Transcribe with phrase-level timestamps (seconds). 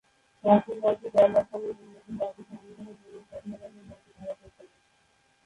[0.43, 4.69] প্রাক্তন দলটি জয়লাভ করে এবং নতুন রাজ্য সংবিধানে ধর্মীয় স্বাধীনতার জন্য একটি ধারা যোগ করে।